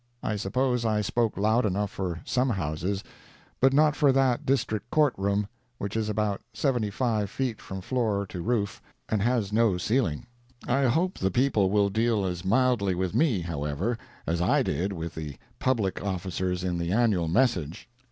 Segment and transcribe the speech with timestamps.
[0.23, 3.03] I suppose I spoke loud enough for some houses,
[3.59, 8.25] but not for that District Court room, which is about seventy five feet from floor
[8.25, 10.25] to roof, and has no ceiling.
[10.67, 13.95] I hope the people will deal as mildly with me, however,
[14.25, 17.87] as I did with the public officers in the annual message.